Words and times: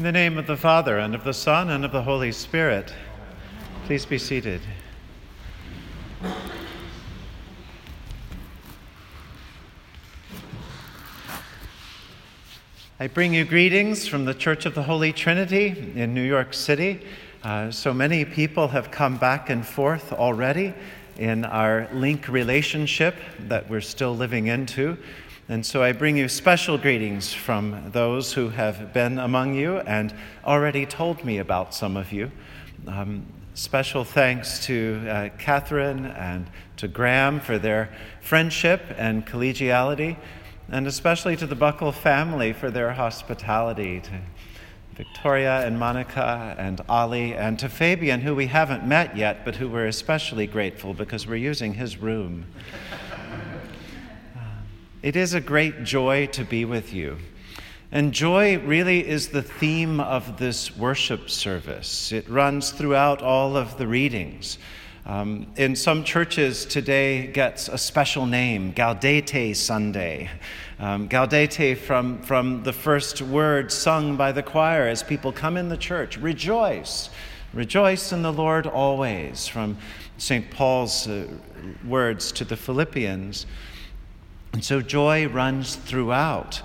In 0.00 0.04
the 0.04 0.12
name 0.12 0.38
of 0.38 0.46
the 0.46 0.56
Father, 0.56 0.98
and 0.98 1.14
of 1.14 1.24
the 1.24 1.34
Son, 1.34 1.68
and 1.68 1.84
of 1.84 1.92
the 1.92 2.00
Holy 2.00 2.32
Spirit, 2.32 2.94
please 3.84 4.06
be 4.06 4.16
seated. 4.16 4.62
I 12.98 13.08
bring 13.08 13.34
you 13.34 13.44
greetings 13.44 14.08
from 14.08 14.24
the 14.24 14.32
Church 14.32 14.64
of 14.64 14.74
the 14.74 14.84
Holy 14.84 15.12
Trinity 15.12 15.92
in 15.94 16.14
New 16.14 16.24
York 16.24 16.54
City. 16.54 17.02
Uh, 17.44 17.70
so 17.70 17.92
many 17.92 18.24
people 18.24 18.68
have 18.68 18.90
come 18.90 19.18
back 19.18 19.50
and 19.50 19.66
forth 19.66 20.14
already 20.14 20.72
in 21.18 21.44
our 21.44 21.90
link 21.92 22.26
relationship 22.26 23.16
that 23.38 23.68
we're 23.68 23.82
still 23.82 24.16
living 24.16 24.46
into. 24.46 24.96
And 25.50 25.66
so 25.66 25.82
I 25.82 25.90
bring 25.90 26.16
you 26.16 26.28
special 26.28 26.78
greetings 26.78 27.34
from 27.34 27.90
those 27.90 28.32
who 28.32 28.50
have 28.50 28.92
been 28.92 29.18
among 29.18 29.56
you 29.56 29.78
and 29.78 30.14
already 30.44 30.86
told 30.86 31.24
me 31.24 31.38
about 31.38 31.74
some 31.74 31.96
of 31.96 32.12
you. 32.12 32.30
Um, 32.86 33.26
special 33.54 34.04
thanks 34.04 34.64
to 34.66 35.04
uh, 35.08 35.28
Catherine 35.38 36.06
and 36.06 36.48
to 36.76 36.86
Graham 36.86 37.40
for 37.40 37.58
their 37.58 37.92
friendship 38.20 38.80
and 38.96 39.26
collegiality, 39.26 40.16
and 40.68 40.86
especially 40.86 41.34
to 41.38 41.48
the 41.48 41.56
Buckle 41.56 41.90
family 41.90 42.52
for 42.52 42.70
their 42.70 42.92
hospitality, 42.92 43.98
to 44.02 44.20
Victoria 44.94 45.66
and 45.66 45.76
Monica 45.80 46.54
and 46.58 46.80
Ali, 46.88 47.34
and 47.34 47.58
to 47.58 47.68
Fabian, 47.68 48.20
who 48.20 48.36
we 48.36 48.46
haven't 48.46 48.86
met 48.86 49.16
yet, 49.16 49.44
but 49.44 49.56
who 49.56 49.68
we're 49.68 49.88
especially 49.88 50.46
grateful 50.46 50.94
because 50.94 51.26
we're 51.26 51.34
using 51.34 51.74
his 51.74 51.96
room. 51.96 52.46
It 55.02 55.16
is 55.16 55.32
a 55.32 55.40
great 55.40 55.82
joy 55.82 56.26
to 56.26 56.44
be 56.44 56.66
with 56.66 56.92
you. 56.92 57.16
And 57.90 58.12
joy 58.12 58.58
really 58.58 59.08
is 59.08 59.28
the 59.28 59.40
theme 59.40 59.98
of 59.98 60.38
this 60.38 60.76
worship 60.76 61.30
service. 61.30 62.12
It 62.12 62.28
runs 62.28 62.70
throughout 62.70 63.22
all 63.22 63.56
of 63.56 63.78
the 63.78 63.86
readings. 63.86 64.58
Um, 65.06 65.46
in 65.56 65.74
some 65.74 66.04
churches 66.04 66.66
today 66.66 67.28
gets 67.28 67.68
a 67.68 67.78
special 67.78 68.26
name, 68.26 68.74
Gaudete 68.74 69.56
Sunday. 69.56 70.28
Um, 70.78 71.08
Gaudete 71.08 71.78
from, 71.78 72.20
from 72.20 72.62
the 72.62 72.72
first 72.74 73.22
word 73.22 73.72
sung 73.72 74.18
by 74.18 74.32
the 74.32 74.42
choir 74.42 74.86
as 74.86 75.02
people 75.02 75.32
come 75.32 75.56
in 75.56 75.70
the 75.70 75.78
church. 75.78 76.18
Rejoice. 76.18 77.08
Rejoice 77.54 78.12
in 78.12 78.20
the 78.20 78.34
Lord 78.34 78.66
always, 78.66 79.48
from 79.48 79.78
St. 80.18 80.50
Paul's 80.50 81.08
uh, 81.08 81.26
words 81.86 82.32
to 82.32 82.44
the 82.44 82.56
Philippians. 82.56 83.46
And 84.52 84.64
so 84.64 84.80
joy 84.80 85.28
runs 85.28 85.76
throughout. 85.76 86.62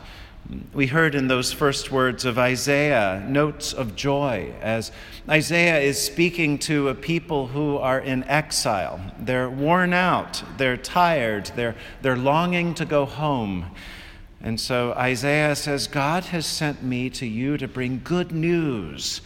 We 0.73 0.87
heard 0.87 1.15
in 1.15 1.27
those 1.27 1.51
first 1.51 1.91
words 1.91 2.23
of 2.23 2.37
Isaiah 2.37 3.25
notes 3.27 3.73
of 3.73 3.95
joy 3.95 4.53
as 4.61 4.91
Isaiah 5.27 5.79
is 5.79 5.99
speaking 5.99 6.59
to 6.59 6.89
a 6.89 6.95
people 6.95 7.47
who 7.47 7.77
are 7.77 7.99
in 7.99 8.23
exile. 8.25 8.99
They're 9.19 9.49
worn 9.49 9.91
out, 9.93 10.43
they're 10.57 10.77
tired, 10.77 11.51
they're, 11.55 11.75
they're 12.01 12.17
longing 12.17 12.75
to 12.75 12.85
go 12.85 13.05
home. 13.05 13.71
And 14.39 14.59
so 14.59 14.93
Isaiah 14.93 15.55
says, 15.55 15.87
God 15.87 16.25
has 16.25 16.45
sent 16.45 16.83
me 16.83 17.09
to 17.11 17.25
you 17.25 17.57
to 17.57 17.67
bring 17.67 18.01
good 18.03 18.31
news 18.31 19.21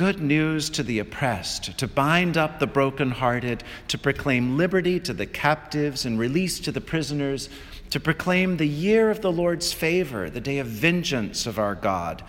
good 0.00 0.22
news 0.22 0.70
to 0.70 0.82
the 0.82 0.98
oppressed, 0.98 1.76
to 1.76 1.86
bind 1.86 2.38
up 2.38 2.58
the 2.58 2.66
brokenhearted, 2.66 3.62
to 3.86 3.98
proclaim 3.98 4.56
liberty 4.56 4.98
to 4.98 5.12
the 5.12 5.26
captives 5.26 6.06
and 6.06 6.18
release 6.18 6.58
to 6.58 6.72
the 6.72 6.80
prisoners, 6.80 7.50
to 7.90 8.00
proclaim 8.00 8.56
the 8.56 8.66
year 8.66 9.10
of 9.10 9.20
the 9.20 9.30
Lord's 9.30 9.74
favor, 9.74 10.30
the 10.30 10.40
day 10.40 10.56
of 10.56 10.66
vengeance 10.66 11.44
of 11.46 11.58
our 11.58 11.74
God. 11.74 12.24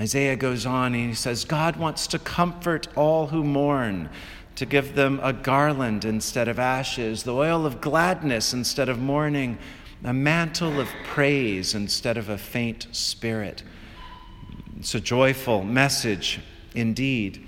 Isaiah 0.00 0.34
goes 0.34 0.66
on 0.66 0.96
and 0.96 1.10
he 1.10 1.14
says, 1.14 1.44
God 1.44 1.76
wants 1.76 2.08
to 2.08 2.18
comfort 2.18 2.88
all 2.96 3.28
who 3.28 3.44
mourn, 3.44 4.10
to 4.56 4.66
give 4.66 4.96
them 4.96 5.20
a 5.22 5.32
garland 5.32 6.04
instead 6.04 6.48
of 6.48 6.58
ashes, 6.58 7.22
the 7.22 7.32
oil 7.32 7.66
of 7.66 7.80
gladness 7.80 8.52
instead 8.52 8.88
of 8.88 8.98
mourning, 8.98 9.58
a 10.02 10.12
mantle 10.12 10.80
of 10.80 10.88
praise 11.04 11.72
instead 11.72 12.16
of 12.16 12.28
a 12.28 12.36
faint 12.36 12.88
spirit. 12.90 13.62
It's 14.76 14.96
a 14.96 15.00
joyful 15.00 15.62
message 15.62 16.40
indeed. 16.74 17.46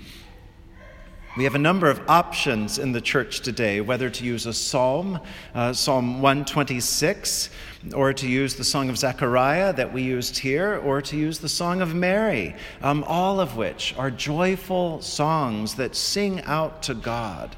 We 1.35 1.45
have 1.45 1.55
a 1.55 1.59
number 1.59 1.89
of 1.89 1.99
options 2.07 2.77
in 2.77 2.91
the 2.91 3.01
church 3.01 3.39
today, 3.39 3.81
whether 3.81 4.07
to 4.07 4.23
use 4.23 4.45
a 4.45 4.53
psalm, 4.53 5.19
uh, 5.55 5.73
Psalm 5.73 6.21
126, 6.21 7.49
or 7.95 8.13
to 8.13 8.27
use 8.27 8.53
the 8.53 8.63
Song 8.63 8.87
of 8.87 8.99
Zechariah 8.99 9.73
that 9.73 9.91
we 9.91 10.03
used 10.03 10.37
here, 10.37 10.77
or 10.77 11.01
to 11.01 11.17
use 11.17 11.39
the 11.39 11.49
Song 11.49 11.81
of 11.81 11.95
Mary, 11.95 12.55
um, 12.83 13.03
all 13.07 13.39
of 13.39 13.57
which 13.57 13.95
are 13.97 14.11
joyful 14.11 15.01
songs 15.01 15.73
that 15.75 15.95
sing 15.95 16.39
out 16.41 16.83
to 16.83 16.93
God. 16.93 17.55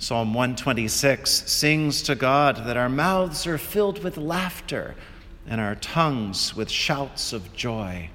Psalm 0.00 0.34
126 0.34 1.30
sings 1.30 2.02
to 2.02 2.16
God 2.16 2.66
that 2.66 2.76
our 2.76 2.88
mouths 2.88 3.46
are 3.46 3.56
filled 3.56 4.02
with 4.02 4.16
laughter 4.16 4.96
and 5.46 5.60
our 5.60 5.76
tongues 5.76 6.56
with 6.56 6.68
shouts 6.68 7.32
of 7.32 7.52
joy. 7.54 8.10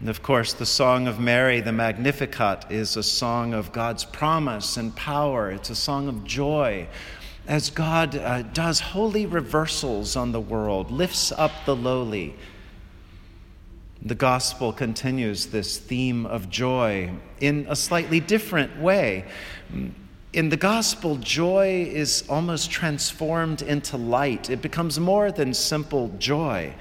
And 0.00 0.08
of 0.08 0.22
course, 0.22 0.52
the 0.52 0.66
Song 0.66 1.08
of 1.08 1.18
Mary, 1.18 1.60
the 1.60 1.72
Magnificat, 1.72 2.66
is 2.70 2.96
a 2.96 3.02
song 3.02 3.52
of 3.52 3.72
God's 3.72 4.04
promise 4.04 4.76
and 4.76 4.94
power. 4.94 5.50
It's 5.50 5.70
a 5.70 5.74
song 5.74 6.08
of 6.08 6.24
joy 6.24 6.88
as 7.48 7.70
God 7.70 8.14
uh, 8.14 8.42
does 8.42 8.78
holy 8.78 9.24
reversals 9.24 10.16
on 10.16 10.32
the 10.32 10.40
world, 10.40 10.90
lifts 10.90 11.32
up 11.32 11.50
the 11.64 11.74
lowly. 11.74 12.36
The 14.02 14.14
gospel 14.14 14.72
continues 14.72 15.46
this 15.46 15.78
theme 15.78 16.26
of 16.26 16.50
joy 16.50 17.10
in 17.40 17.66
a 17.68 17.74
slightly 17.74 18.20
different 18.20 18.78
way. 18.78 19.24
In 20.34 20.50
the 20.50 20.58
gospel, 20.58 21.16
joy 21.16 21.90
is 21.90 22.22
almost 22.28 22.70
transformed 22.70 23.62
into 23.62 23.96
light, 23.96 24.50
it 24.50 24.60
becomes 24.60 25.00
more 25.00 25.32
than 25.32 25.54
simple 25.54 26.10
joy. 26.18 26.74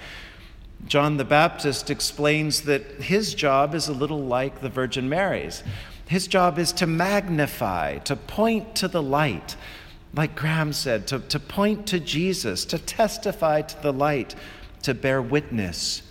John 0.86 1.18
the 1.18 1.26
Baptist 1.26 1.90
explains 1.90 2.62
that 2.62 2.84
his 3.02 3.34
job 3.34 3.74
is 3.74 3.88
a 3.88 3.94
little 3.94 4.24
like 4.24 4.62
the 4.62 4.70
Virgin 4.70 5.10
Mary's. 5.10 5.64
His 6.08 6.28
job 6.28 6.58
is 6.58 6.72
to 6.74 6.88
magnify, 6.88 7.98
to 8.00 8.16
point 8.16 8.76
to 8.76 8.88
the 8.88 9.02
light, 9.02 9.56
like 10.14 10.36
Graham 10.36 10.72
said, 10.72 11.08
to, 11.08 11.20
to 11.20 11.40
point 11.40 11.88
to 11.88 12.00
Jesus, 12.00 12.64
to 12.66 12.78
testify 12.78 13.62
to 13.64 13.82
the 13.82 13.92
light, 13.92 14.36
to 14.84 14.94
bear 14.94 15.22
witness. 15.22 16.04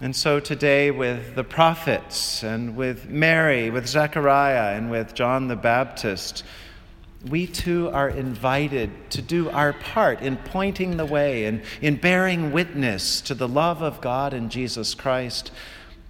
And 0.00 0.14
so 0.14 0.40
today, 0.40 0.90
with 0.90 1.36
the 1.36 1.44
prophets 1.44 2.42
and 2.42 2.76
with 2.76 3.08
Mary, 3.08 3.70
with 3.70 3.86
Zechariah, 3.86 4.76
and 4.76 4.90
with 4.90 5.14
John 5.14 5.48
the 5.48 5.56
Baptist, 5.56 6.42
we 7.30 7.46
too 7.46 7.90
are 7.90 8.08
invited 8.08 9.10
to 9.10 9.22
do 9.22 9.50
our 9.50 9.72
part 9.72 10.20
in 10.20 10.36
pointing 10.36 10.96
the 10.96 11.06
way 11.06 11.44
and 11.44 11.62
in 11.80 11.96
bearing 11.96 12.52
witness 12.52 13.20
to 13.22 13.34
the 13.34 13.48
love 13.48 13.82
of 13.82 14.00
God 14.00 14.32
and 14.32 14.50
Jesus 14.50 14.94
Christ, 14.94 15.50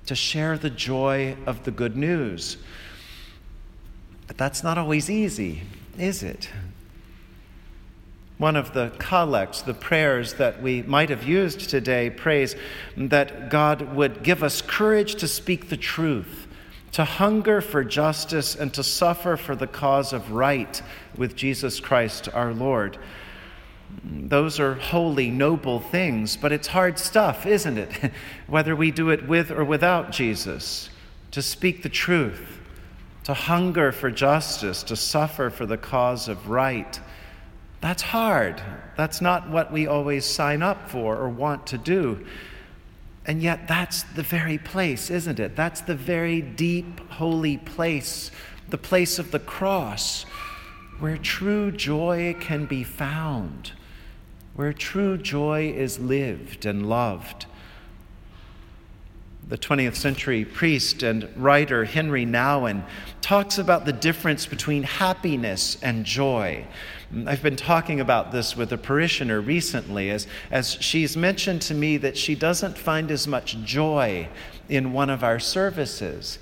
to 0.06 0.15
share 0.15 0.56
the 0.56 0.71
joy 0.71 1.37
of 1.47 1.65
the 1.65 1.71
good 1.71 1.97
news. 1.97 2.56
But 4.26 4.37
that's 4.37 4.62
not 4.62 4.78
always 4.78 5.10
easy, 5.10 5.62
is 5.99 6.22
it? 6.22 6.50
One 8.38 8.56
of 8.56 8.75
the 8.75 8.93
collects, 8.99 9.62
the 9.62 9.75
prayers 9.75 10.34
that 10.34 10.60
we 10.60 10.82
might 10.82 11.09
have 11.09 11.25
used 11.25 11.71
today, 11.71 12.10
prays 12.10 12.55
that 12.97 13.49
God 13.50 13.94
would 13.94 14.22
give 14.22 14.43
us 14.43 14.60
courage 14.60 15.15
to 15.16 15.28
speak 15.28 15.69
the 15.69 15.76
truth 15.76 16.45
to 16.96 17.04
hunger 17.04 17.60
for 17.60 17.84
justice 17.84 18.54
and 18.54 18.72
to 18.72 18.82
suffer 18.82 19.36
for 19.36 19.54
the 19.54 19.66
cause 19.66 20.14
of 20.14 20.32
right 20.32 20.80
with 21.14 21.36
Jesus 21.36 21.78
Christ 21.78 22.26
our 22.32 22.54
Lord. 22.54 22.96
Those 24.02 24.58
are 24.58 24.76
holy, 24.76 25.30
noble 25.30 25.78
things, 25.78 26.38
but 26.38 26.52
it's 26.52 26.68
hard 26.68 26.98
stuff, 26.98 27.44
isn't 27.44 27.76
it? 27.76 28.12
Whether 28.46 28.74
we 28.74 28.92
do 28.92 29.10
it 29.10 29.28
with 29.28 29.50
or 29.50 29.62
without 29.62 30.10
Jesus, 30.10 30.88
to 31.32 31.43
speak 31.43 31.82
the 31.82 31.90
truth, 31.90 32.60
to 33.25 33.34
hunger 33.34 33.92
for 33.92 34.10
justice, 34.10 34.82
to 34.84 34.96
suffer 34.96 35.50
for 35.50 35.66
the 35.66 35.76
cause 35.76 36.28
of 36.28 36.49
right. 36.49 36.99
That's 37.82 38.00
hard. 38.00 38.62
That's 38.96 39.20
not 39.20 39.50
what 39.50 39.70
we 39.70 39.87
always 39.87 40.25
sign 40.25 40.62
up 40.62 40.88
for 40.88 41.14
or 41.19 41.28
want 41.28 41.66
to 41.66 41.76
do. 41.76 42.25
And 43.26 43.43
yet, 43.43 43.67
that's 43.67 44.05
the 44.05 44.23
very 44.23 44.56
place, 44.56 45.11
isn't 45.11 45.40
it? 45.40 45.56
That's 45.56 45.81
the 45.81 45.96
very 45.96 46.40
deep, 46.40 47.00
holy 47.11 47.58
place, 47.58 48.31
the 48.69 48.78
place 48.78 49.19
of 49.19 49.32
the 49.32 49.40
cross, 49.40 50.23
where 51.00 51.17
true 51.17 51.73
joy 51.73 52.37
can 52.38 52.67
be 52.67 52.84
found, 52.84 53.73
where 54.55 54.73
true 54.73 55.19
joy 55.19 55.73
is 55.73 55.99
lived 55.99 56.64
and 56.64 56.88
loved. 56.88 57.46
The 59.48 59.56
20th 59.56 59.94
century 59.94 60.44
priest 60.44 61.04
and 61.04 61.28
writer 61.37 61.84
Henry 61.84 62.26
Nouwen 62.26 62.84
talks 63.20 63.58
about 63.58 63.84
the 63.84 63.93
difference 63.93 64.44
between 64.44 64.82
happiness 64.82 65.78
and 65.82 66.04
joy. 66.04 66.66
I've 67.26 67.43
been 67.43 67.54
talking 67.54 68.00
about 68.00 68.32
this 68.32 68.56
with 68.56 68.72
a 68.72 68.78
parishioner 68.78 69.40
recently 69.40 70.10
as, 70.10 70.26
as 70.50 70.72
she's 70.81 71.16
mentioned 71.16 71.62
to 71.62 71.75
me 71.75 71.96
that 71.98 72.19
she 72.19 72.34
doesn't 72.34 72.76
find 72.76 73.10
as 73.12 73.28
much 73.28 73.56
joy 73.58 74.28
in 74.69 74.93
one 74.93 75.10
of 75.10 75.22
our 75.22 75.38
services. 75.38 76.40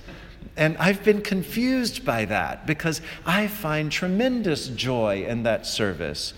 And 0.56 0.76
I've 0.78 1.04
been 1.04 1.20
confused 1.20 2.06
by 2.06 2.24
that 2.26 2.66
because 2.66 3.02
I 3.26 3.48
find 3.48 3.92
tremendous 3.92 4.68
joy 4.68 5.26
in 5.26 5.42
that 5.42 5.66
service. 5.66 6.32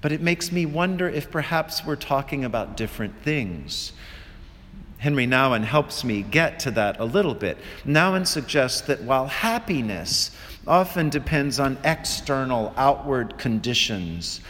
But 0.00 0.12
it 0.12 0.20
makes 0.20 0.52
me 0.52 0.66
wonder 0.66 1.08
if 1.08 1.30
perhaps 1.30 1.84
we're 1.84 1.96
talking 1.96 2.44
about 2.44 2.76
different 2.76 3.22
things. 3.22 3.92
Henry 5.02 5.26
Nouwen 5.26 5.64
helps 5.64 6.04
me 6.04 6.22
get 6.22 6.60
to 6.60 6.70
that 6.70 7.00
a 7.00 7.04
little 7.04 7.34
bit. 7.34 7.58
Nouwen 7.84 8.24
suggests 8.24 8.82
that 8.82 9.02
while 9.02 9.26
happiness 9.26 10.30
often 10.64 11.08
depends 11.08 11.58
on 11.58 11.76
external, 11.82 12.72
outward 12.76 13.36
conditions, 13.36 14.40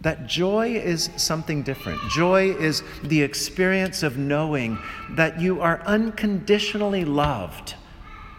that 0.00 0.26
joy 0.26 0.74
is 0.74 1.08
something 1.16 1.62
different. 1.62 2.02
Joy 2.10 2.50
is 2.50 2.82
the 3.02 3.22
experience 3.22 4.02
of 4.02 4.18
knowing 4.18 4.78
that 5.12 5.40
you 5.40 5.62
are 5.62 5.80
unconditionally 5.86 7.06
loved 7.06 7.74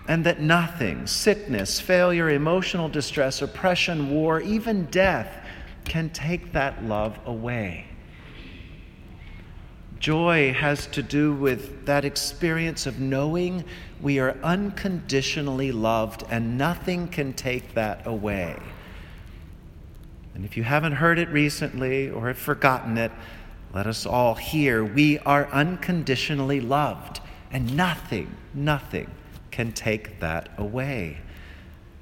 and 0.08 0.24
that 0.28 0.40
nothing, 0.40 1.08
sickness, 1.08 1.80
failure, 1.80 2.30
emotional 2.30 2.90
distress, 2.90 3.42
oppression, 3.42 4.12
war, 4.12 4.40
even 4.40 4.86
death, 4.92 5.44
can 5.86 6.12
take 6.12 6.52
that 6.52 6.86
love 6.86 7.18
away. 7.26 7.89
Joy 10.00 10.54
has 10.54 10.88
to 10.88 11.04
do 11.04 11.34
with 11.34 11.86
that 11.86 12.06
experience 12.06 12.86
of 12.86 13.00
knowing 13.00 13.66
we 14.02 14.20
are 14.20 14.38
unconditionally 14.44 15.72
loved 15.72 16.24
and 16.30 16.58
nothing 16.58 17.10
can 17.10 17.34
take 17.34 17.74
that 17.74 18.08
away. 18.08 18.58
And 20.34 20.46
if 20.46 20.56
you 20.56 20.64
haven't 20.64 20.94
heard 20.94 21.20
it 21.20 21.28
recently 21.30 22.10
or 22.10 22.28
have 22.28 22.38
forgotten 22.38 22.98
it, 22.98 23.12
let 23.74 23.88
us 23.88 24.06
all 24.06 24.36
hear 24.36 24.86
we 24.86 25.20
are 25.20 25.48
unconditionally 25.48 26.62
loved 26.62 27.20
and 27.52 27.76
nothing, 27.76 28.36
nothing 28.54 29.12
can 29.52 29.74
take 29.74 30.22
that 30.22 30.50
away. 30.58 31.18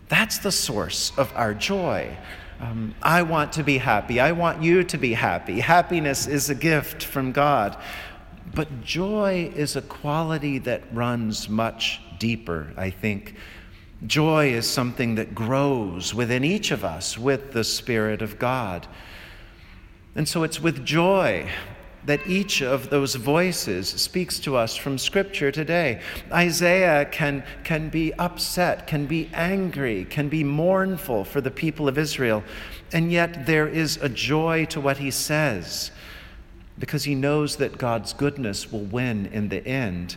That's 0.07 0.37
the 0.37 0.51
source 0.51 1.11
of 1.17 1.33
our 1.35 1.53
joy. 1.53 2.15
Um, 2.59 2.95
I 3.03 3.21
want 3.21 3.53
to 3.53 3.63
be 3.63 3.77
happy. 3.77 4.19
I 4.19 4.31
want 4.31 4.63
you 4.63 4.83
to 4.83 4.97
be 4.97 5.13
happy. 5.13 5.59
Happiness 5.59 6.25
is 6.27 6.49
a 6.49 6.55
gift 6.55 7.03
from 7.03 7.31
God. 7.31 7.77
But 8.55 8.81
joy 8.81 9.51
is 9.55 9.75
a 9.75 9.81
quality 9.81 10.57
that 10.59 10.81
runs 10.91 11.47
much 11.49 12.01
deeper, 12.17 12.73
I 12.75 12.89
think. 12.89 13.35
Joy 14.05 14.53
is 14.53 14.67
something 14.67 15.15
that 15.15 15.35
grows 15.35 16.13
within 16.13 16.43
each 16.43 16.71
of 16.71 16.83
us 16.83 17.17
with 17.17 17.51
the 17.51 17.63
Spirit 17.63 18.21
of 18.21 18.39
God. 18.39 18.87
And 20.15 20.27
so 20.27 20.43
it's 20.43 20.59
with 20.59 20.83
joy 20.83 21.49
that 22.07 22.25
each 22.25 22.61
of 22.61 22.89
those 22.89 23.15
voices 23.15 23.89
speaks 23.89 24.39
to 24.39 24.55
us 24.55 24.77
from 24.77 24.97
Scripture 24.97 25.51
today. 25.51 25.99
Isaiah 26.31 27.03
can, 27.03 27.43
can 27.65 27.89
be 27.89 28.13
upset, 28.13 28.87
can 28.87 29.05
be 29.05 29.29
angry, 29.33 30.05
can 30.05 30.29
be 30.29 30.41
mournful 30.41 31.25
for 31.25 31.41
the 31.41 31.51
people 31.51 31.89
of 31.89 31.97
Israel, 31.97 32.45
and 32.93 33.11
yet 33.11 33.45
there 33.45 33.67
is 33.67 33.97
a 33.97 34.07
joy 34.07 34.63
to 34.67 34.79
what 34.79 34.97
he 34.97 35.11
says 35.11 35.91
because 36.79 37.03
he 37.03 37.13
knows 37.13 37.57
that 37.57 37.77
God's 37.77 38.13
goodness 38.13 38.71
will 38.71 38.85
win 38.85 39.25
in 39.27 39.49
the 39.49 39.65
end. 39.67 40.15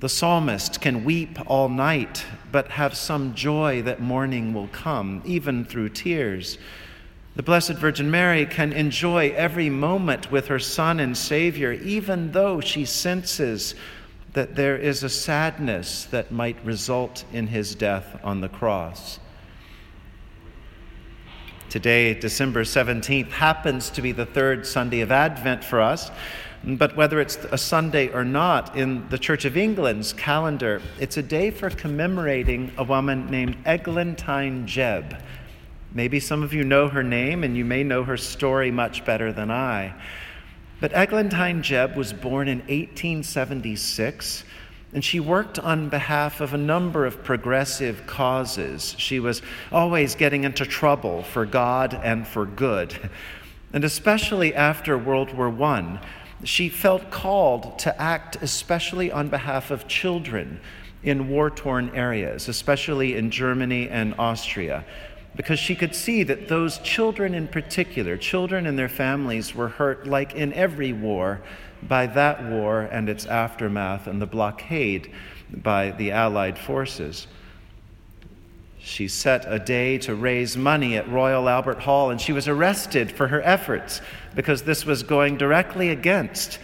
The 0.00 0.08
psalmist 0.08 0.80
can 0.80 1.04
weep 1.04 1.38
all 1.46 1.68
night, 1.68 2.24
but 2.50 2.68
have 2.68 2.96
some 2.96 3.34
joy 3.34 3.82
that 3.82 4.00
morning 4.00 4.52
will 4.54 4.68
come, 4.68 5.22
even 5.24 5.64
through 5.64 5.90
tears. 5.90 6.58
The 7.40 7.44
Blessed 7.44 7.76
Virgin 7.76 8.10
Mary 8.10 8.44
can 8.44 8.70
enjoy 8.74 9.30
every 9.30 9.70
moment 9.70 10.30
with 10.30 10.48
her 10.48 10.58
Son 10.58 11.00
and 11.00 11.16
Savior, 11.16 11.72
even 11.72 12.32
though 12.32 12.60
she 12.60 12.84
senses 12.84 13.74
that 14.34 14.56
there 14.56 14.76
is 14.76 15.02
a 15.02 15.08
sadness 15.08 16.04
that 16.10 16.30
might 16.30 16.62
result 16.66 17.24
in 17.32 17.46
his 17.46 17.74
death 17.74 18.20
on 18.22 18.42
the 18.42 18.50
cross. 18.50 19.20
Today, 21.70 22.12
December 22.12 22.62
17th, 22.62 23.30
happens 23.30 23.88
to 23.88 24.02
be 24.02 24.12
the 24.12 24.26
third 24.26 24.66
Sunday 24.66 25.00
of 25.00 25.10
Advent 25.10 25.64
for 25.64 25.80
us. 25.80 26.10
But 26.62 26.94
whether 26.94 27.22
it's 27.22 27.36
a 27.50 27.56
Sunday 27.56 28.08
or 28.08 28.22
not, 28.22 28.76
in 28.76 29.08
the 29.08 29.18
Church 29.18 29.46
of 29.46 29.56
England's 29.56 30.12
calendar, 30.12 30.82
it's 30.98 31.16
a 31.16 31.22
day 31.22 31.50
for 31.50 31.70
commemorating 31.70 32.70
a 32.76 32.84
woman 32.84 33.30
named 33.30 33.56
Eglantine 33.64 34.66
Jebb. 34.66 35.18
Maybe 35.92 36.20
some 36.20 36.42
of 36.42 36.52
you 36.52 36.62
know 36.62 36.88
her 36.88 37.02
name 37.02 37.42
and 37.42 37.56
you 37.56 37.64
may 37.64 37.82
know 37.82 38.04
her 38.04 38.16
story 38.16 38.70
much 38.70 39.04
better 39.04 39.32
than 39.32 39.50
I. 39.50 39.94
But 40.80 40.92
Eglantine 40.92 41.62
Jebb 41.62 41.96
was 41.96 42.12
born 42.12 42.48
in 42.48 42.58
1876 42.60 44.44
and 44.92 45.04
she 45.04 45.20
worked 45.20 45.58
on 45.58 45.88
behalf 45.88 46.40
of 46.40 46.54
a 46.54 46.58
number 46.58 47.06
of 47.06 47.22
progressive 47.22 48.06
causes. 48.06 48.94
She 48.98 49.20
was 49.20 49.42
always 49.70 50.14
getting 50.14 50.44
into 50.44 50.64
trouble 50.64 51.22
for 51.22 51.46
God 51.46 51.94
and 51.94 52.26
for 52.26 52.46
good. 52.46 53.10
And 53.72 53.84
especially 53.84 54.52
after 54.52 54.98
World 54.98 55.32
War 55.32 55.48
I, 55.62 56.00
she 56.42 56.68
felt 56.68 57.10
called 57.10 57.78
to 57.80 58.00
act 58.00 58.36
especially 58.42 59.12
on 59.12 59.28
behalf 59.28 59.70
of 59.70 59.86
children 59.86 60.60
in 61.02 61.28
war 61.28 61.50
torn 61.50 61.90
areas, 61.94 62.48
especially 62.48 63.16
in 63.16 63.30
Germany 63.30 63.88
and 63.88 64.14
Austria 64.18 64.84
because 65.36 65.58
she 65.58 65.74
could 65.74 65.94
see 65.94 66.22
that 66.24 66.48
those 66.48 66.78
children 66.78 67.34
in 67.34 67.48
particular, 67.48 68.16
children 68.16 68.66
and 68.66 68.78
their 68.78 68.88
families, 68.88 69.54
were 69.54 69.68
hurt, 69.68 70.06
like 70.06 70.34
in 70.34 70.52
every 70.52 70.92
war, 70.92 71.40
by 71.82 72.06
that 72.06 72.44
war 72.44 72.82
and 72.82 73.08
its 73.08 73.26
aftermath 73.26 74.06
and 74.06 74.20
the 74.20 74.26
blockade 74.26 75.12
by 75.50 75.90
the 75.92 76.10
Allied 76.10 76.58
forces. 76.58 77.26
She 78.78 79.08
set 79.08 79.44
a 79.46 79.58
day 79.58 79.98
to 79.98 80.14
raise 80.14 80.56
money 80.56 80.96
at 80.96 81.08
Royal 81.08 81.48
Albert 81.48 81.80
Hall, 81.80 82.10
and 82.10 82.20
she 82.20 82.32
was 82.32 82.48
arrested 82.48 83.12
for 83.12 83.28
her 83.28 83.42
efforts 83.42 84.00
because 84.34 84.62
this 84.62 84.86
was 84.86 85.02
going 85.02 85.36
directly 85.36 85.90
against 85.90 86.58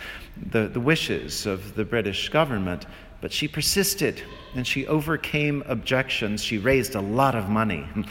the, 0.51 0.69
the 0.69 0.81
wishes 0.81 1.47
of 1.47 1.75
the 1.75 1.85
British 1.85 2.31
government. 2.31 2.87
But 3.21 3.33
she 3.33 3.49
persisted 3.49 4.23
and 4.55 4.67
she 4.67 4.87
overcame 4.87 5.63
objections. 5.67 6.43
She 6.43 6.59
raised 6.59 6.95
a 6.95 7.01
lot 7.01 7.35
of 7.35 7.49
money. 7.49 7.87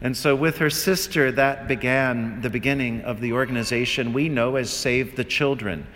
And 0.00 0.16
so, 0.16 0.36
with 0.36 0.58
her 0.58 0.70
sister, 0.70 1.32
that 1.32 1.66
began 1.66 2.40
the 2.40 2.50
beginning 2.50 3.00
of 3.00 3.20
the 3.20 3.32
organization 3.32 4.12
we 4.12 4.28
know 4.28 4.54
as 4.54 4.70
Save 4.70 5.16
the 5.16 5.24
Children. 5.24 5.88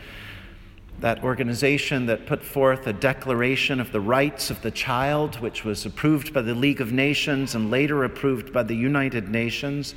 That 0.99 1.22
organization 1.22 2.06
that 2.06 2.26
put 2.26 2.43
forth 2.43 2.87
a 2.88 2.93
declaration 2.93 3.78
of 3.78 3.93
the 3.93 4.00
rights 4.00 4.50
of 4.50 4.61
the 4.62 4.73
child, 4.73 5.37
which 5.40 5.64
was 5.64 5.87
approved 5.87 6.32
by 6.32 6.42
the 6.42 6.54
League 6.54 6.80
of 6.80 6.92
Nations 6.92 7.54
and 7.54 7.71
later 7.71 8.02
approved 8.02 8.52
by 8.52 8.64
the 8.64 8.75
United 8.75 9.28
Nations. 9.28 9.94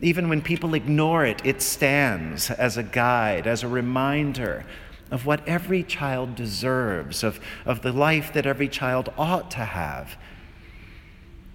Even 0.00 0.28
when 0.28 0.40
people 0.40 0.74
ignore 0.74 1.24
it, 1.24 1.44
it 1.44 1.60
stands 1.60 2.52
as 2.52 2.76
a 2.76 2.84
guide, 2.84 3.48
as 3.48 3.64
a 3.64 3.68
reminder 3.68 4.64
of 5.10 5.26
what 5.26 5.46
every 5.48 5.82
child 5.82 6.36
deserves, 6.36 7.24
of, 7.24 7.40
of 7.64 7.82
the 7.82 7.92
life 7.92 8.32
that 8.34 8.46
every 8.46 8.68
child 8.68 9.12
ought 9.18 9.50
to 9.50 9.64
have. 9.64 10.16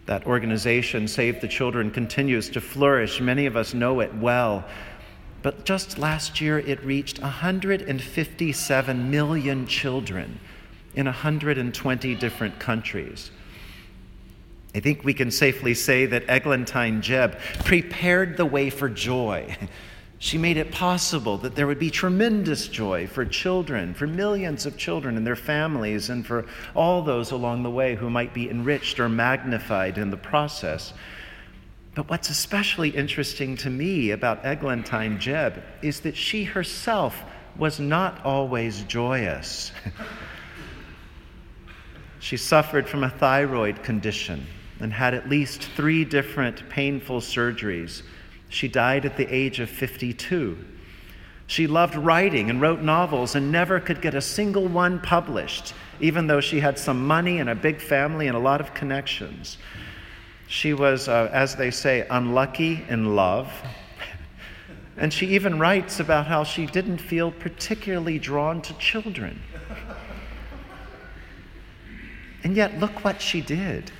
That 0.06 0.26
organization, 0.26 1.08
Save 1.08 1.40
the 1.40 1.48
Children, 1.48 1.92
continues 1.92 2.50
to 2.50 2.62
flourish. 2.62 3.22
Many 3.22 3.46
of 3.46 3.56
us 3.56 3.74
know 3.74 4.02
it 4.02 4.14
well. 4.16 4.66
But 5.42 5.66
just 5.66 5.98
last 5.98 6.42
year, 6.42 6.60
it 6.60 6.84
reached 6.84 7.22
157 7.22 9.12
million 9.12 9.68
children 9.68 10.40
in 10.96 11.06
120 11.06 12.16
different 12.16 12.60
countries. 12.60 13.32
I 14.76 14.80
think 14.80 15.04
we 15.04 15.14
can 15.14 15.32
safely 15.32 15.74
say 15.74 16.06
that 16.08 16.26
Eglantine 16.28 17.02
Jebb 17.02 17.40
prepared 17.64 18.38
the 18.38 18.46
way 18.46 18.70
for 18.70 18.90
joy 18.90 19.56
She 20.24 20.38
made 20.38 20.56
it 20.56 20.72
possible 20.72 21.38
that 21.40 21.54
there 21.54 21.68
would 21.68 21.80
be 21.80 21.92
tremendous 21.92 22.70
joy 22.70 23.08
for 23.08 23.26
children, 23.26 23.94
for 23.94 24.08
millions 24.08 24.66
of 24.66 24.78
children 24.78 25.18
and 25.18 25.28
their 25.28 25.36
families, 25.36 26.10
and 26.10 26.26
for 26.26 26.46
all 26.74 27.02
those 27.02 27.32
along 27.32 27.64
the 27.64 27.70
way 27.70 27.96
who 27.96 28.10
might 28.10 28.34
be 28.34 28.50
enriched 28.50 29.02
or 29.02 29.10
magnified 29.10 29.98
in 29.98 30.12
the 30.12 30.16
process. 30.16 30.94
But 31.94 32.10
what's 32.10 32.30
especially 32.30 32.92
interesting 32.92 33.58
to 33.58 33.70
me 33.70 34.12
about 34.12 34.46
Eglantine 34.46 35.18
Jebb 35.18 35.62
is 35.82 36.00
that 36.00 36.16
she 36.16 36.46
herself 36.46 37.22
was 37.58 37.82
not 37.82 38.24
always 38.24 38.84
joyous. 38.84 39.74
she 42.22 42.38
suffered 42.38 42.88
from 42.88 43.04
a 43.04 43.10
thyroid 43.10 43.84
condition 43.84 44.48
and 44.80 44.94
had 44.94 45.16
at 45.16 45.28
least 45.28 45.64
three 45.76 46.06
different 46.06 46.70
painful 46.70 47.20
surgeries 47.20 48.04
she 48.54 48.68
died 48.68 49.04
at 49.04 49.18
the 49.18 49.28
age 49.34 49.60
of 49.60 49.68
52. 49.68 50.56
She 51.48 51.66
loved 51.66 51.96
writing 51.96 52.52
and 52.52 52.62
wrote 52.62 52.82
novels 52.82 53.34
and 53.34 53.52
never 53.52 53.80
could 53.80 54.00
get 54.00 54.14
a 54.14 54.22
single 54.22 54.68
one 54.68 55.00
published, 55.00 55.74
even 56.00 56.28
though 56.28 56.40
she 56.40 56.60
had 56.60 56.78
some 56.78 57.08
money 57.08 57.40
and 57.40 57.50
a 57.50 57.56
big 57.56 57.82
family 57.82 58.28
and 58.28 58.38
a 58.38 58.40
lot 58.40 58.62
of 58.62 58.76
connections. 58.76 59.58
She 60.48 60.74
was, 60.74 61.08
uh, 61.08 61.32
as 61.34 61.56
they 61.56 61.72
say, 61.72 62.06
unlucky 62.10 62.86
in 62.90 63.16
love. 63.16 63.52
And 64.96 65.12
she 65.12 65.26
even 65.30 65.58
writes 65.58 66.00
about 66.00 66.28
how 66.28 66.44
she 66.44 66.68
didn't 66.68 67.00
feel 67.00 67.32
particularly 67.32 68.20
drawn 68.20 68.62
to 68.62 68.78
children. 68.78 69.42
And 72.44 72.56
yet, 72.56 72.80
look 72.80 73.04
what 73.04 73.20
she 73.20 73.42
did. 73.42 73.92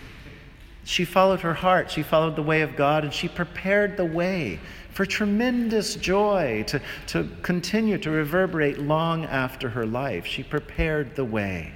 She 0.86 1.06
followed 1.06 1.42
her 1.42 1.54
heart, 1.54 1.90
she 1.90 2.04
followed 2.04 2.36
the 2.36 2.44
way 2.44 2.62
of 2.62 2.76
God, 2.76 3.04
and 3.04 3.14
she 3.14 3.28
prepared 3.28 3.96
the 3.98 4.06
way 4.06 4.60
for 4.92 5.06
tremendous 5.06 5.96
joy 5.96 6.64
to, 6.68 6.82
to 7.08 7.30
continue 7.42 7.98
to 8.00 8.12
reverberate 8.12 8.80
long 8.80 9.26
after 9.26 9.70
her 9.70 9.86
life. 9.86 10.26
She 10.26 10.44
prepared 10.44 11.16
the 11.16 11.26
way. 11.26 11.74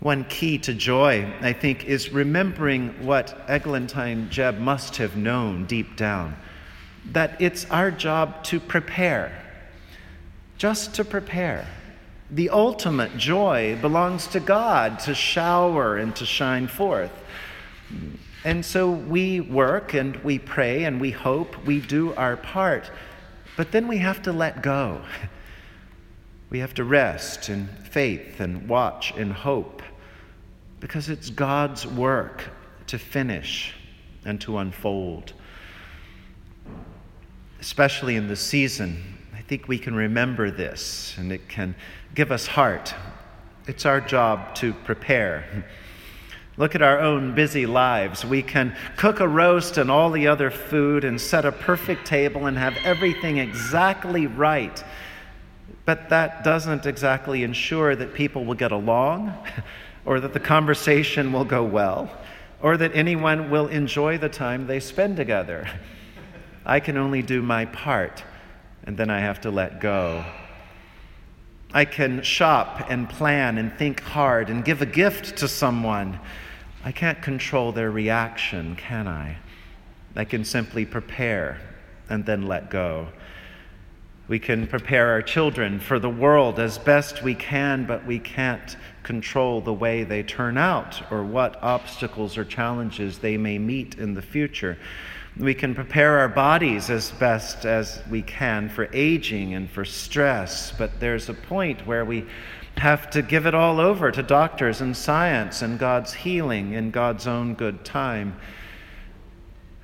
One 0.00 0.24
key 0.24 0.58
to 0.58 0.74
joy, 0.74 1.32
I 1.40 1.52
think, 1.52 1.84
is 1.84 2.12
remembering 2.12 3.04
what 3.04 3.48
Eglantine 3.48 4.28
Jebb 4.28 4.58
must 4.58 4.96
have 4.96 5.16
known 5.16 5.64
deep 5.64 5.96
down 5.96 6.36
that 7.12 7.40
it's 7.40 7.64
our 7.70 7.90
job 7.90 8.44
to 8.44 8.60
prepare, 8.60 9.32
just 10.56 10.94
to 10.94 11.04
prepare. 11.04 11.66
The 12.30 12.50
ultimate 12.50 13.16
joy 13.16 13.78
belongs 13.80 14.26
to 14.28 14.40
God 14.40 14.98
to 15.00 15.14
shower 15.14 15.96
and 15.96 16.14
to 16.16 16.26
shine 16.26 16.68
forth. 16.68 17.12
And 18.44 18.64
so 18.64 18.90
we 18.90 19.40
work 19.40 19.94
and 19.94 20.16
we 20.18 20.38
pray 20.38 20.84
and 20.84 21.00
we 21.00 21.10
hope, 21.10 21.64
we 21.64 21.80
do 21.80 22.14
our 22.14 22.36
part, 22.36 22.90
but 23.56 23.72
then 23.72 23.88
we 23.88 23.98
have 23.98 24.22
to 24.22 24.32
let 24.32 24.62
go. 24.62 25.02
We 26.50 26.60
have 26.60 26.72
to 26.74 26.84
rest 26.84 27.50
in 27.50 27.68
faith 27.90 28.40
and 28.40 28.70
watch 28.70 29.14
in 29.14 29.30
hope 29.30 29.82
because 30.80 31.10
it's 31.10 31.28
God's 31.28 31.86
work 31.86 32.44
to 32.86 32.98
finish 32.98 33.74
and 34.24 34.40
to 34.40 34.56
unfold. 34.56 35.34
Especially 37.60 38.16
in 38.16 38.28
the 38.28 38.36
season, 38.36 39.17
think 39.48 39.66
we 39.66 39.78
can 39.78 39.94
remember 39.94 40.50
this 40.50 41.14
and 41.16 41.32
it 41.32 41.48
can 41.48 41.74
give 42.14 42.30
us 42.30 42.46
heart. 42.46 42.94
It's 43.66 43.86
our 43.86 43.98
job 43.98 44.54
to 44.56 44.74
prepare. 44.74 45.64
Look 46.58 46.74
at 46.74 46.82
our 46.82 47.00
own 47.00 47.34
busy 47.34 47.64
lives. 47.64 48.26
We 48.26 48.42
can 48.42 48.76
cook 48.98 49.20
a 49.20 49.28
roast 49.28 49.78
and 49.78 49.90
all 49.90 50.10
the 50.10 50.26
other 50.26 50.50
food 50.50 51.02
and 51.02 51.18
set 51.18 51.46
a 51.46 51.52
perfect 51.52 52.06
table 52.06 52.44
and 52.44 52.58
have 52.58 52.76
everything 52.84 53.38
exactly 53.38 54.26
right. 54.26 54.84
But 55.86 56.10
that 56.10 56.44
doesn't 56.44 56.84
exactly 56.84 57.42
ensure 57.42 57.96
that 57.96 58.12
people 58.12 58.44
will 58.44 58.54
get 58.54 58.72
along 58.72 59.32
or 60.04 60.20
that 60.20 60.34
the 60.34 60.40
conversation 60.40 61.32
will 61.32 61.46
go 61.46 61.64
well 61.64 62.10
or 62.60 62.76
that 62.76 62.94
anyone 62.94 63.50
will 63.50 63.68
enjoy 63.68 64.18
the 64.18 64.28
time 64.28 64.66
they 64.66 64.80
spend 64.80 65.16
together. 65.16 65.66
I 66.66 66.80
can 66.80 66.98
only 66.98 67.22
do 67.22 67.40
my 67.40 67.64
part 67.64 68.24
and 68.84 68.96
then 68.96 69.10
I 69.10 69.20
have 69.20 69.40
to 69.42 69.50
let 69.50 69.80
go. 69.80 70.24
I 71.72 71.84
can 71.84 72.22
shop 72.22 72.86
and 72.88 73.08
plan 73.08 73.58
and 73.58 73.72
think 73.76 74.00
hard 74.00 74.48
and 74.48 74.64
give 74.64 74.80
a 74.80 74.86
gift 74.86 75.36
to 75.38 75.48
someone 75.48 76.18
I 76.84 76.92
can't 76.92 77.20
control 77.20 77.72
their 77.72 77.90
reaction, 77.90 78.76
can 78.76 79.08
I? 79.08 79.36
I 80.14 80.24
can 80.24 80.44
simply 80.44 80.86
prepare 80.86 81.60
and 82.08 82.24
then 82.24 82.46
let 82.46 82.70
go. 82.70 83.08
We 84.28 84.38
can 84.38 84.66
prepare 84.66 85.08
our 85.10 85.22
children 85.22 85.80
for 85.80 85.98
the 85.98 86.10
world 86.10 86.58
as 86.58 86.78
best 86.78 87.22
we 87.22 87.34
can, 87.34 87.84
but 87.84 88.06
we 88.06 88.18
can't 88.18 88.76
control 89.02 89.60
the 89.60 89.72
way 89.72 90.04
they 90.04 90.22
turn 90.22 90.56
out 90.56 91.02
or 91.10 91.24
what 91.24 91.62
obstacles 91.62 92.36
or 92.36 92.44
challenges 92.44 93.18
they 93.18 93.36
may 93.36 93.58
meet 93.58 93.96
in 93.96 94.14
the 94.14 94.22
future. 94.22 94.78
We 95.38 95.54
can 95.54 95.72
prepare 95.72 96.18
our 96.18 96.28
bodies 96.28 96.90
as 96.90 97.12
best 97.12 97.64
as 97.64 98.02
we 98.10 98.22
can 98.22 98.68
for 98.68 98.88
aging 98.92 99.54
and 99.54 99.70
for 99.70 99.84
stress, 99.84 100.72
but 100.72 100.98
there's 100.98 101.28
a 101.28 101.34
point 101.34 101.86
where 101.86 102.04
we 102.04 102.26
have 102.76 103.08
to 103.10 103.22
give 103.22 103.46
it 103.46 103.54
all 103.54 103.78
over 103.78 104.10
to 104.10 104.22
doctors 104.22 104.80
and 104.80 104.96
science 104.96 105.62
and 105.62 105.78
God's 105.78 106.12
healing 106.12 106.72
in 106.72 106.90
God's 106.90 107.28
own 107.28 107.54
good 107.54 107.84
time. 107.84 108.36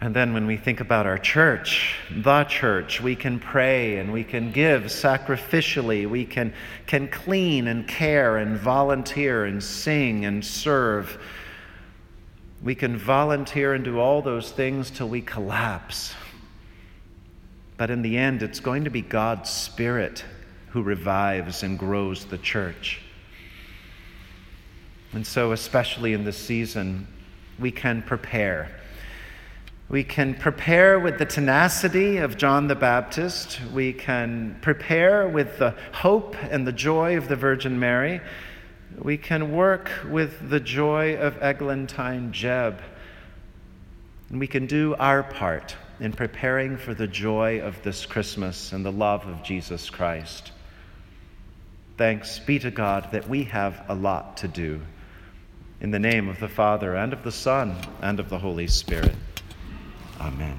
And 0.01 0.15
then 0.15 0.35
when 0.35 0.47
we 0.49 0.57
think 0.57 0.81
about 0.81 1.07
our 1.07 1.19
church, 1.19 1.99
the 2.11 2.43
church, 2.45 3.01
we 3.01 3.15
can 3.15 3.39
pray 3.39 3.99
and 3.99 4.13
we 4.13 4.25
can 4.25 4.51
give 4.51 4.85
sacrificially. 4.85 6.09
We 6.09 6.25
can, 6.25 6.53
can 6.87 7.07
clean 7.07 7.69
and 7.69 7.87
care 7.87 8.39
and 8.39 8.57
volunteer 8.57 9.45
and 9.45 9.63
sing 9.63 10.25
and 10.25 10.45
serve. 10.45 11.17
We 12.65 12.75
can 12.75 12.97
volunteer 12.97 13.75
and 13.75 13.85
do 13.85 13.99
all 14.01 14.23
those 14.23 14.51
things 14.51 14.91
till 14.91 15.09
we 15.09 15.21
collapse. 15.21 16.15
But 17.77 17.91
in 17.91 18.01
the 18.01 18.17
end, 18.17 18.43
it's 18.43 18.59
going 18.59 18.85
to 18.85 18.91
be 18.91 19.03
God's 19.03 19.51
Spirit 19.51 20.25
who 20.71 20.83
revives 20.83 21.63
and 21.63 21.79
grows 21.79 22.25
the 22.25 22.39
church. 22.39 23.03
And 25.13 25.27
so, 25.27 25.53
especially 25.53 26.15
in 26.15 26.25
this 26.25 26.39
season, 26.39 27.07
we 27.59 27.71
can 27.71 28.01
prepare. 28.01 28.71
We 29.91 30.03
can 30.03 30.35
prepare 30.35 30.99
with 30.99 31.19
the 31.19 31.27
tenacity 31.27 32.17
of 32.17 32.39
John 32.39 32.67
the 32.69 32.75
Baptist. 32.75 33.61
We 33.75 33.93
can 33.93 34.57
prepare 34.63 35.29
with 35.29 35.59
the 35.59 35.75
hope 35.93 36.35
and 36.51 36.67
the 36.67 36.73
joy 36.73 37.19
of 37.19 37.29
the 37.29 37.37
Virgin 37.37 37.79
Mary. 37.79 38.23
We 38.99 39.17
can 39.17 39.53
work 39.53 39.91
with 40.09 40.49
the 40.49 40.61
joy 40.61 41.17
of 41.17 41.35
Eglantine 41.41 42.33
Jebb, 42.33 42.79
And 44.31 44.41
we 44.41 44.47
can 44.47 44.67
do 44.67 44.95
our 44.99 45.23
part 45.23 45.77
in 46.01 46.13
preparing 46.13 46.77
for 46.77 46.95
the 46.95 47.07
joy 47.07 47.61
of 47.61 47.83
this 47.83 48.07
Christmas 48.07 48.73
and 48.73 48.85
the 48.85 48.93
love 48.93 49.27
of 49.27 49.43
Jesus 49.43 49.91
Christ. 49.91 50.53
Thanks 51.97 52.39
be 52.39 52.59
to 52.59 52.71
God 52.71 53.11
that 53.13 53.29
we 53.29 53.45
have 53.45 53.85
a 53.89 53.95
lot 53.95 54.37
to 54.39 54.49
do. 54.49 54.81
In 55.81 55.91
the 55.91 55.99
name 55.99 56.29
of 56.29 56.41
the 56.41 56.49
Father, 56.49 56.95
and 56.95 57.13
of 57.13 57.23
the 57.23 57.33
Son, 57.33 57.77
and 58.01 58.19
of 58.19 58.29
the 58.29 58.39
Holy 58.39 58.67
Spirit. 58.67 59.15
Amen. 60.21 60.59